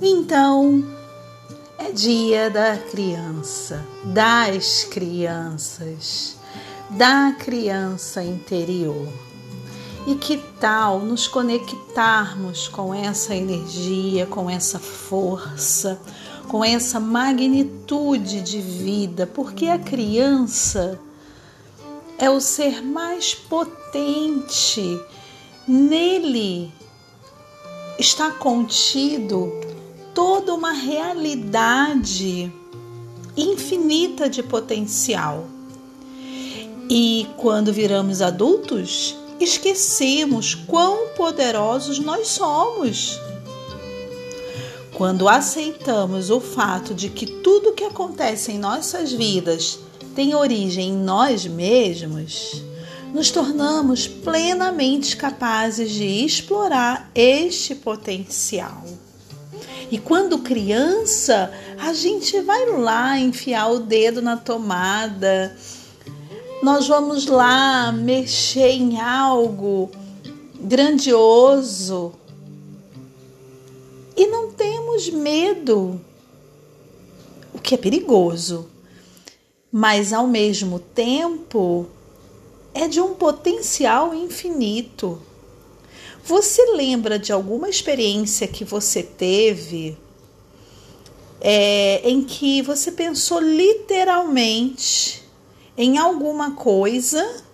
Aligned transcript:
Então, 0.00 0.84
é 1.78 1.90
dia 1.90 2.50
da 2.50 2.76
criança, 2.76 3.82
das 4.04 4.84
crianças, 4.84 6.36
da 6.90 7.32
criança 7.32 8.22
interior. 8.22 9.08
E 10.06 10.14
que 10.14 10.36
tal 10.60 11.00
nos 11.00 11.26
conectarmos 11.26 12.68
com 12.68 12.94
essa 12.94 13.34
energia, 13.34 14.26
com 14.26 14.50
essa 14.50 14.78
força, 14.78 15.98
com 16.46 16.62
essa 16.62 17.00
magnitude 17.00 18.42
de 18.42 18.60
vida? 18.60 19.26
Porque 19.26 19.66
a 19.68 19.78
criança 19.78 21.00
é 22.18 22.28
o 22.28 22.38
ser 22.38 22.82
mais 22.82 23.34
potente. 23.34 25.00
Nele 25.66 26.70
está 27.98 28.30
contido 28.30 29.65
toda 30.16 30.54
uma 30.54 30.72
realidade 30.72 32.50
infinita 33.36 34.30
de 34.30 34.42
potencial. 34.42 35.44
E 36.88 37.26
quando 37.36 37.70
viramos 37.70 38.22
adultos, 38.22 39.14
esquecemos 39.38 40.54
quão 40.54 41.08
poderosos 41.08 41.98
nós 41.98 42.28
somos. 42.28 43.20
Quando 44.94 45.28
aceitamos 45.28 46.30
o 46.30 46.40
fato 46.40 46.94
de 46.94 47.10
que 47.10 47.26
tudo 47.26 47.74
que 47.74 47.84
acontece 47.84 48.52
em 48.52 48.58
nossas 48.58 49.12
vidas 49.12 49.78
tem 50.14 50.34
origem 50.34 50.88
em 50.88 50.96
nós 50.96 51.44
mesmos, 51.46 52.62
nos 53.12 53.30
tornamos 53.30 54.08
plenamente 54.08 55.14
capazes 55.14 55.90
de 55.90 56.24
explorar 56.24 57.10
este 57.14 57.74
potencial. 57.74 58.82
E 59.90 59.98
quando 59.98 60.38
criança, 60.38 61.52
a 61.78 61.92
gente 61.92 62.40
vai 62.40 62.66
lá 62.66 63.18
enfiar 63.18 63.70
o 63.70 63.78
dedo 63.78 64.20
na 64.20 64.36
tomada, 64.36 65.56
nós 66.62 66.88
vamos 66.88 67.26
lá 67.26 67.92
mexer 67.92 68.70
em 68.70 69.00
algo 69.00 69.90
grandioso. 70.58 72.12
E 74.16 74.26
não 74.26 74.50
temos 74.50 75.08
medo, 75.10 76.00
o 77.54 77.58
que 77.58 77.74
é 77.74 77.78
perigoso, 77.78 78.68
mas 79.70 80.12
ao 80.12 80.26
mesmo 80.26 80.78
tempo 80.80 81.86
é 82.74 82.88
de 82.88 83.00
um 83.00 83.14
potencial 83.14 84.14
infinito. 84.14 85.20
Você 86.26 86.72
lembra 86.72 87.20
de 87.20 87.32
alguma 87.32 87.68
experiência 87.68 88.48
que 88.48 88.64
você 88.64 89.00
teve 89.00 89.96
é, 91.40 92.00
em 92.02 92.24
que 92.24 92.62
você 92.62 92.90
pensou 92.90 93.38
literalmente 93.38 95.22
em 95.78 95.98
alguma 95.98 96.56
coisa 96.56 97.44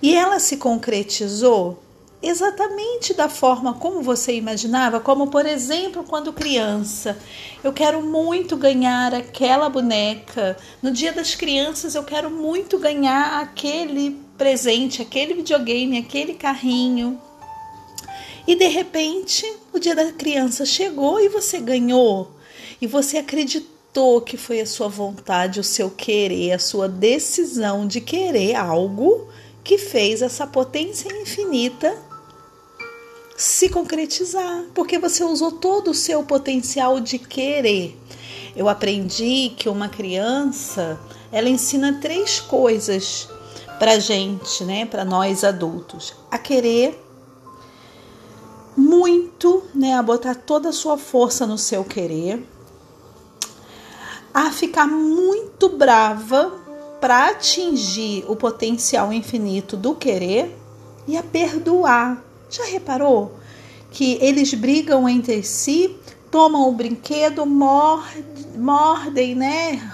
e 0.00 0.14
ela 0.14 0.38
se 0.38 0.56
concretizou 0.56 1.78
exatamente 2.22 3.12
da 3.12 3.28
forma 3.28 3.74
como 3.74 4.00
você 4.00 4.34
imaginava? 4.34 4.98
Como, 4.98 5.26
por 5.26 5.44
exemplo, 5.44 6.04
quando 6.04 6.32
criança, 6.32 7.18
eu 7.62 7.70
quero 7.70 8.00
muito 8.00 8.56
ganhar 8.56 9.12
aquela 9.12 9.68
boneca. 9.68 10.56
No 10.82 10.90
Dia 10.90 11.12
das 11.12 11.34
Crianças, 11.34 11.94
eu 11.94 12.02
quero 12.02 12.30
muito 12.30 12.78
ganhar 12.78 13.42
aquele 13.42 14.18
presente, 14.38 15.02
aquele 15.02 15.34
videogame, 15.34 15.98
aquele 15.98 16.32
carrinho. 16.32 17.20
E 18.46 18.54
de 18.54 18.66
repente, 18.68 19.44
o 19.72 19.78
dia 19.78 19.94
da 19.94 20.12
criança 20.12 20.64
chegou 20.64 21.20
e 21.20 21.28
você 21.28 21.58
ganhou. 21.58 22.30
E 22.80 22.86
você 22.86 23.18
acreditou 23.18 24.20
que 24.20 24.36
foi 24.36 24.60
a 24.60 24.66
sua 24.66 24.88
vontade, 24.88 25.60
o 25.60 25.64
seu 25.64 25.90
querer, 25.90 26.52
a 26.52 26.58
sua 26.58 26.88
decisão 26.88 27.86
de 27.86 28.00
querer 28.00 28.54
algo 28.54 29.28
que 29.62 29.78
fez 29.78 30.20
essa 30.20 30.46
potência 30.46 31.08
infinita 31.22 31.96
se 33.36 33.68
concretizar, 33.68 34.64
porque 34.74 34.98
você 34.98 35.24
usou 35.24 35.52
todo 35.52 35.90
o 35.90 35.94
seu 35.94 36.22
potencial 36.22 37.00
de 37.00 37.18
querer. 37.18 37.98
Eu 38.54 38.68
aprendi 38.68 39.52
que 39.56 39.68
uma 39.68 39.88
criança, 39.88 40.98
ela 41.32 41.48
ensina 41.48 41.98
três 42.00 42.38
coisas 42.38 43.28
para 43.78 43.98
gente, 43.98 44.62
né, 44.64 44.86
para 44.86 45.04
nós 45.04 45.42
adultos: 45.42 46.14
a 46.30 46.38
querer, 46.38 47.03
muito, 48.76 49.62
né, 49.74 49.94
a 49.94 50.02
botar 50.02 50.34
toda 50.34 50.70
a 50.70 50.72
sua 50.72 50.98
força 50.98 51.46
no 51.46 51.56
seu 51.56 51.84
querer, 51.84 52.44
a 54.32 54.50
ficar 54.50 54.86
muito 54.86 55.68
brava 55.68 56.52
para 57.00 57.28
atingir 57.28 58.24
o 58.28 58.34
potencial 58.34 59.12
infinito 59.12 59.76
do 59.76 59.94
querer 59.94 60.56
e 61.06 61.16
a 61.16 61.22
perdoar. 61.22 62.22
Já 62.50 62.64
reparou 62.64 63.34
que 63.90 64.18
eles 64.20 64.52
brigam 64.54 65.08
entre 65.08 65.42
si, 65.42 65.96
tomam 66.30 66.68
o 66.68 66.72
brinquedo, 66.72 67.46
mordem, 67.46 69.34
né? 69.34 69.88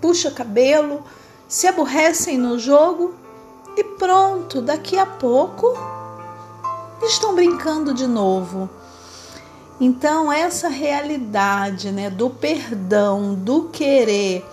Puxa 0.00 0.30
cabelo, 0.30 1.02
se 1.48 1.66
aborrecem 1.66 2.36
no 2.36 2.58
jogo 2.58 3.14
e 3.76 3.84
pronto, 3.84 4.60
daqui 4.60 4.98
a 4.98 5.06
pouco 5.06 5.72
estão 7.02 7.34
brincando 7.34 7.92
de 7.92 8.06
novo. 8.06 8.68
Então, 9.80 10.32
essa 10.32 10.68
realidade 10.68 11.92
né, 11.92 12.08
do 12.08 12.30
perdão, 12.30 13.34
do 13.34 13.64
querer 13.64 14.44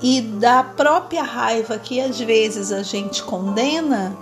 e 0.00 0.20
da 0.20 0.62
própria 0.62 1.22
raiva 1.22 1.78
que 1.78 2.00
às 2.00 2.20
vezes 2.20 2.70
a 2.70 2.82
gente 2.82 3.22
condena 3.22 4.16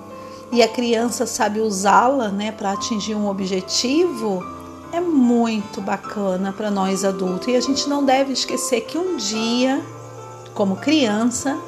e 0.53 0.63
a 0.63 0.69
criança 0.69 1.27
sabe 1.27 1.61
usá-la 1.61 2.29
né, 2.29 2.53
para 2.53 2.73
atingir 2.73 3.17
um 3.17 3.29
objetivo, 3.29 4.45
é 4.93 5.01
muito 5.01 5.81
bacana 5.81 6.53
para 6.53 6.71
nós 6.71 7.05
adultos. 7.05 7.49
E 7.49 7.57
a 7.57 7.61
gente 7.61 7.89
não 7.89 8.05
deve 8.05 8.33
esquecer 8.33 8.83
que 8.83 8.97
um 8.97 9.17
dia, 9.17 9.85
como 10.55 10.77
criança, 10.77 11.59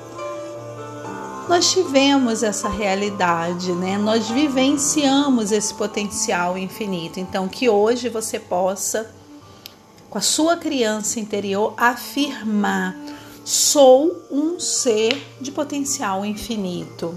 nós 1.49 1.71
tivemos 1.71 2.43
essa 2.43 2.69
realidade, 2.69 3.73
né? 3.73 3.97
Nós 3.97 4.29
vivenciamos 4.29 5.51
esse 5.51 5.73
potencial 5.73 6.59
infinito. 6.59 7.19
Então, 7.19 7.49
que 7.49 7.71
hoje 7.71 8.11
você 8.11 8.39
possa, 8.39 9.11
com 10.11 10.19
a 10.19 10.21
sua 10.21 10.59
criança 10.59 11.19
interior, 11.19 11.73
afirmar: 11.77 12.95
sou 13.45 14.27
um 14.31 14.61
ser 14.61 15.27
de 15.41 15.51
potencial 15.51 16.25
infinito. 16.25 17.15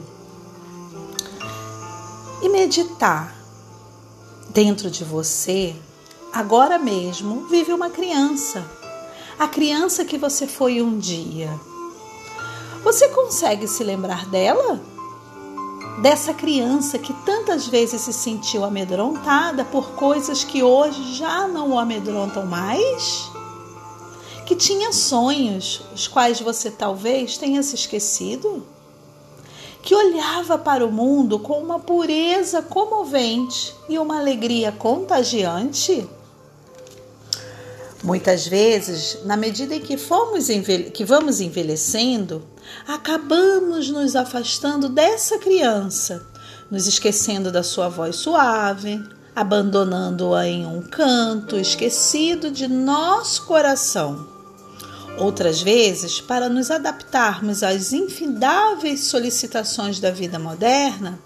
E 2.41 2.47
meditar 2.47 3.35
dentro 4.49 4.89
de 4.89 5.03
você, 5.03 5.75
agora 6.31 6.79
mesmo, 6.79 7.47
vive 7.47 7.73
uma 7.73 7.89
criança. 7.89 8.65
A 9.37 9.47
criança 9.47 10.05
que 10.05 10.17
você 10.17 10.47
foi 10.47 10.81
um 10.81 10.97
dia 10.97 11.49
você 12.83 13.09
consegue 13.09 13.67
se 13.67 13.83
lembrar 13.83 14.25
dela? 14.25 14.81
Dessa 16.01 16.33
criança 16.33 16.97
que 16.97 17.13
tantas 17.25 17.67
vezes 17.67 18.01
se 18.01 18.11
sentiu 18.11 18.65
amedrontada 18.65 19.63
por 19.63 19.91
coisas 19.91 20.43
que 20.43 20.63
hoje 20.63 21.13
já 21.13 21.47
não 21.47 21.71
o 21.71 21.79
amedrontam 21.79 22.45
mais? 22.45 23.29
Que 24.45 24.55
tinha 24.55 24.91
sonhos, 24.91 25.81
os 25.93 26.07
quais 26.07 26.41
você 26.41 26.71
talvez 26.71 27.37
tenha 27.37 27.61
se 27.61 27.75
esquecido? 27.75 28.65
Que 29.83 29.93
olhava 29.93 30.57
para 30.57 30.85
o 30.85 30.91
mundo 30.91 31.37
com 31.39 31.59
uma 31.59 31.79
pureza 31.79 32.61
comovente 32.61 33.75
e 33.87 33.99
uma 33.99 34.19
alegria 34.19 34.71
contagiante? 34.71 36.07
Muitas 38.03 38.47
vezes, 38.47 39.19
na 39.25 39.37
medida 39.37 39.75
em 39.75 39.79
que, 39.79 39.95
fomos 39.95 40.47
que 40.91 41.05
vamos 41.05 41.39
envelhecendo, 41.39 42.43
acabamos 42.87 43.89
nos 43.89 44.15
afastando 44.15 44.89
dessa 44.89 45.37
criança, 45.37 46.25
nos 46.69 46.87
esquecendo 46.87 47.51
da 47.51 47.61
sua 47.61 47.89
voz 47.89 48.15
suave, 48.15 48.99
abandonando-a 49.35 50.47
em 50.47 50.65
um 50.65 50.81
canto 50.81 51.57
esquecido 51.57 52.49
de 52.49 52.67
nosso 52.67 53.45
coração. 53.45 54.27
Outras 55.19 55.61
vezes, 55.61 56.19
para 56.19 56.49
nos 56.49 56.71
adaptarmos 56.71 57.61
às 57.61 57.93
infindáveis 57.93 59.01
solicitações 59.01 59.99
da 59.99 60.09
vida 60.09 60.39
moderna, 60.39 61.19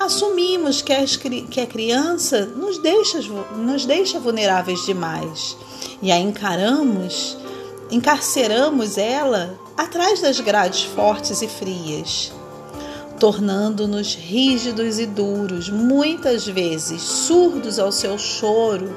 assumimos 0.00 0.80
que, 0.80 0.94
as, 0.94 1.14
que 1.16 1.60
a 1.60 1.66
criança 1.66 2.46
nos 2.46 2.78
deixa, 2.78 3.20
nos 3.54 3.84
deixa 3.84 4.18
vulneráveis 4.18 4.86
demais 4.86 5.54
e 6.00 6.10
a 6.10 6.18
encaramos, 6.18 7.36
encarceramos 7.90 8.96
ela 8.96 9.60
atrás 9.76 10.22
das 10.22 10.40
grades 10.40 10.84
fortes 10.84 11.42
e 11.42 11.48
frias, 11.48 12.32
tornando-nos 13.18 14.14
rígidos 14.14 14.98
e 14.98 15.04
duros, 15.04 15.68
muitas 15.68 16.46
vezes 16.46 17.02
surdos 17.02 17.78
ao 17.78 17.92
seu 17.92 18.16
choro, 18.18 18.96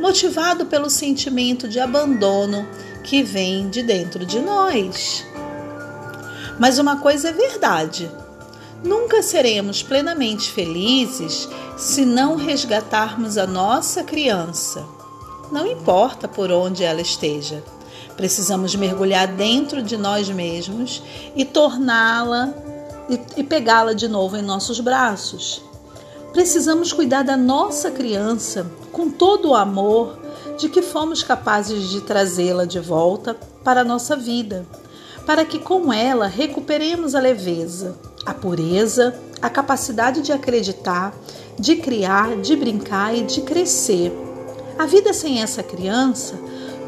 motivado 0.00 0.64
pelo 0.64 0.88
sentimento 0.88 1.68
de 1.68 1.78
abandono 1.78 2.66
que 3.04 3.22
vem 3.22 3.68
de 3.68 3.82
dentro 3.82 4.24
de 4.24 4.40
nós. 4.40 5.26
Mas 6.58 6.78
uma 6.78 6.96
coisa 6.96 7.28
é 7.28 7.32
verdade: 7.32 8.10
nunca 8.82 9.22
seremos 9.22 9.82
plenamente 9.82 10.50
felizes 10.50 11.48
se 11.76 12.04
não 12.04 12.36
resgatarmos 12.36 13.38
a 13.38 13.46
nossa 13.46 14.02
criança. 14.02 14.84
Não 15.50 15.66
importa 15.66 16.26
por 16.26 16.50
onde 16.50 16.82
ela 16.82 17.00
esteja. 17.00 17.62
Precisamos 18.16 18.74
mergulhar 18.74 19.26
dentro 19.28 19.82
de 19.82 19.96
nós 19.96 20.28
mesmos 20.28 21.02
e 21.34 21.44
torná-la 21.44 22.52
e, 23.08 23.40
e 23.40 23.44
pegá-la 23.44 23.92
de 23.92 24.08
novo 24.08 24.36
em 24.36 24.42
nossos 24.42 24.80
braços. 24.80 25.62
Precisamos 26.32 26.92
cuidar 26.92 27.22
da 27.22 27.36
nossa 27.36 27.90
criança 27.90 28.66
com 28.90 29.10
todo 29.10 29.50
o 29.50 29.54
amor 29.54 30.18
de 30.58 30.68
que 30.68 30.80
fomos 30.80 31.22
capazes 31.22 31.90
de 31.90 32.00
trazê-la 32.00 32.64
de 32.64 32.80
volta 32.80 33.36
para 33.62 33.82
a 33.82 33.84
nossa 33.84 34.16
vida, 34.16 34.66
para 35.26 35.44
que 35.44 35.58
com 35.58 35.92
ela 35.92 36.26
recuperemos 36.26 37.14
a 37.14 37.20
leveza, 37.20 37.96
a 38.26 38.34
pureza, 38.34 39.14
a 39.40 39.48
capacidade 39.50 40.22
de 40.22 40.32
acreditar, 40.32 41.14
de 41.58 41.76
criar, 41.76 42.36
de 42.36 42.56
brincar 42.56 43.16
e 43.16 43.22
de 43.22 43.42
crescer. 43.42 44.12
A 44.78 44.86
vida 44.86 45.12
sem 45.12 45.42
essa 45.42 45.62
criança 45.62 46.34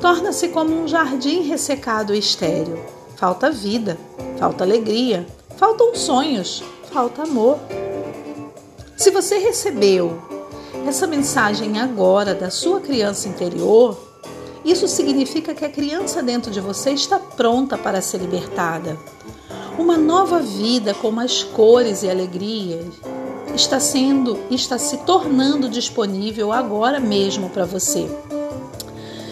torna-se 0.01 0.49
como 0.49 0.75
um 0.75 0.89
jardim 0.89 1.43
ressecado 1.43 2.15
e 2.15 2.19
estéril. 2.19 2.79
Falta 3.17 3.51
vida, 3.51 3.97
falta 4.39 4.65
alegria, 4.65 5.27
faltam 5.57 5.95
sonhos, 5.95 6.63
falta 6.93 7.23
amor. 7.23 7.59
Se 8.97 9.11
você 9.11 9.39
recebeu 9.39 10.23
essa 10.87 11.07
mensagem 11.07 11.81
agora 11.81 12.35
da 12.35 12.51
sua 12.51 12.81
criança 12.81 13.29
interior, 13.29 14.14
isso 14.65 14.89
significa 14.89 15.55
que 15.55 15.65
a 15.65 15.69
criança 15.69 16.23
dentro 16.23 16.51
de 16.51 16.61
você 16.61 16.91
está 16.91 17.19
pronta 17.19 17.77
para 17.77 18.01
ser 18.01 18.19
libertada. 18.19 18.99
Uma 19.79 19.97
nova 19.97 20.41
vida 20.41 20.95
com 20.95 21.11
mais 21.11 21.43
cores 21.43 22.03
e 22.03 22.09
alegrias 22.09 22.87
está 23.55 23.79
sendo, 23.79 24.39
está 24.51 24.79
se 24.79 24.99
tornando 24.99 25.69
disponível 25.69 26.53
agora 26.53 26.99
mesmo 26.99 27.51
para 27.51 27.65
você. 27.65 28.09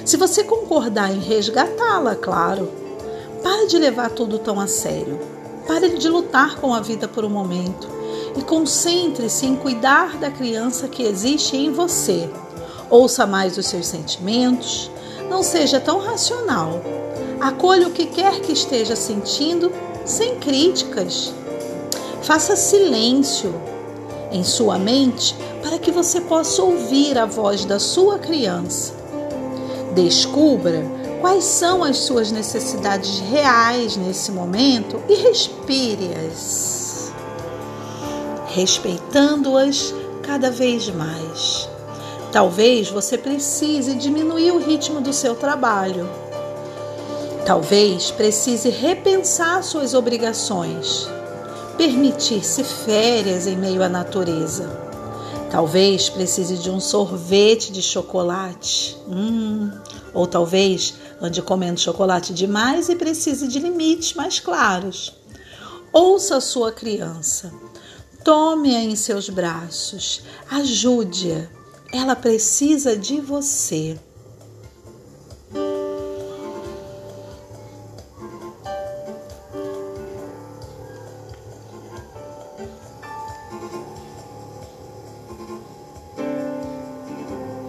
Se 0.05 0.17
você 0.17 0.44
concordar 0.44 1.12
em 1.12 1.20
resgatá-la, 1.20 2.14
claro. 2.14 2.69
Pare 3.43 3.67
de 3.67 3.78
levar 3.78 4.11
tudo 4.11 4.38
tão 4.38 4.61
a 4.61 4.67
sério. 4.67 5.19
Pare 5.67 5.96
de 5.96 6.08
lutar 6.08 6.56
com 6.56 6.75
a 6.75 6.81
vida 6.81 7.08
por 7.08 7.25
um 7.25 7.31
momento 7.31 7.88
e 8.37 8.43
concentre-se 8.43 9.46
em 9.46 9.56
cuidar 9.56 10.19
da 10.19 10.31
criança 10.31 10.88
que 10.88 11.02
existe 11.02 11.56
em 11.56 11.73
você. 11.73 12.28
Ouça 12.90 13.26
mais 13.26 13.56
os 13.56 13.67
seus 13.67 13.87
sentimentos, 13.87 14.90
não 15.32 15.43
seja 15.43 15.81
tão 15.81 15.99
racional. 15.99 16.82
Acolha 17.40 17.88
o 17.88 17.90
que 17.90 18.05
quer 18.06 18.40
que 18.40 18.52
esteja 18.52 18.94
sentindo 18.94 19.73
sem 20.05 20.37
críticas. 20.37 21.32
Faça 22.23 22.55
silêncio 22.55 23.55
em 24.31 24.44
sua 24.44 24.79
mente 24.79 25.34
para 25.62 25.79
que 25.79 25.90
você 25.90 26.20
possa 26.20 26.62
ouvir 26.62 27.19
a 27.19 27.25
voz 27.25 27.64
da 27.64 27.79
sua 27.79 28.19
criança. 28.19 28.93
Descubra 29.94 30.84
quais 31.20 31.44
são 31.44 31.82
as 31.82 31.96
suas 31.99 32.31
necessidades 32.31 33.19
reais 33.20 33.96
nesse 33.96 34.31
momento 34.31 35.00
e 35.08 35.14
respire-as, 35.14 37.11
respeitando-as 38.49 39.94
cada 40.23 40.50
vez 40.50 40.88
mais. 40.90 41.71
Talvez 42.32 42.90
você 42.90 43.17
precise 43.19 43.94
diminuir 43.94 44.50
o 44.50 44.58
ritmo 44.58 45.00
do 45.00 45.12
seu 45.12 45.34
trabalho. 45.34 46.08
Talvez 47.46 48.11
precise 48.11 48.70
repensar 48.70 49.62
suas 49.62 49.94
obrigações, 49.94 51.06
permitir-se 51.76 52.64
férias 52.64 53.46
em 53.46 53.56
meio 53.56 53.82
à 53.82 53.88
natureza 53.88 54.82
Talvez 55.52 56.08
precise 56.08 56.56
de 56.56 56.70
um 56.70 56.81
sorvete 56.81 57.70
de 57.70 57.82
chocolate. 57.82 58.96
Hum. 59.06 59.70
Ou 60.14 60.26
talvez 60.26 60.94
ande 61.20 61.43
comendo 61.43 61.78
chocolate 61.78 62.32
demais 62.32 62.88
e 62.88 62.96
precise 62.96 63.46
de 63.46 63.58
limites 63.58 64.14
mais 64.14 64.40
claros. 64.40 65.12
Ouça 65.93 66.38
a 66.38 66.40
sua 66.40 66.73
criança. 66.73 67.52
Tome-a 68.25 68.81
em 68.81 68.96
seus 68.96 69.28
braços. 69.28 70.23
Ajude-a. 70.50 71.62
Ela 71.92 72.16
precisa 72.16 72.96
de 72.96 73.20
você. 73.20 73.98